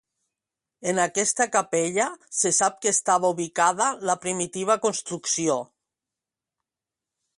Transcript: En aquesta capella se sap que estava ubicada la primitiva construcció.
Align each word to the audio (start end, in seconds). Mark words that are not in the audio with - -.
En 0.91 1.01
aquesta 1.01 1.45
capella 1.55 2.07
se 2.37 2.51
sap 2.59 2.79
que 2.85 2.93
estava 2.93 3.31
ubicada 3.35 3.91
la 4.11 4.17
primitiva 4.25 4.79
construcció. 4.87 5.63